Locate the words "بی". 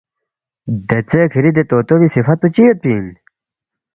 1.99-2.07